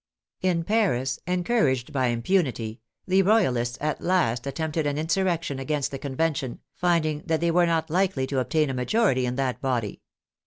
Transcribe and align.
In 0.41 0.63
Paris, 0.63 1.19
encouraged 1.27 1.93
by 1.93 2.07
impunity, 2.07 2.81
the 3.05 3.21
Royalists 3.21 3.77
at 3.79 4.01
last 4.01 4.47
attempted 4.47 4.87
an 4.87 4.97
insurrection 4.97 5.59
against 5.59 5.91
the 5.91 5.99
Convention, 5.99 6.59
find 6.73 7.05
ing 7.05 7.21
that 7.27 7.39
they 7.39 7.51
were 7.51 7.67
not 7.67 7.91
likely 7.91 8.25
to 8.25 8.39
obtain 8.39 8.71
a 8.71 8.73
majority 8.73 9.27
in 9.27 9.35
that 9.35 9.61
body. 9.61 10.01